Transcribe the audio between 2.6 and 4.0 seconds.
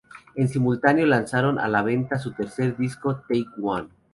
disco: "Take one".